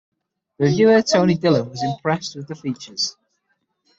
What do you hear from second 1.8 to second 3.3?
impressed with the features.